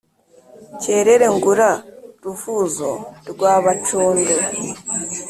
[0.81, 1.69] cyerere ngura
[2.23, 2.91] ruvuzo
[3.31, 4.31] rwa bacondo